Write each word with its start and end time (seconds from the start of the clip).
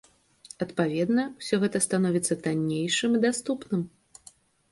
Адпаведна, 0.65 1.25
усё 1.43 1.59
гэта 1.65 1.81
становіцца 1.87 2.33
таннейшым 2.45 3.11
і 3.19 3.21
даступным. 3.29 3.81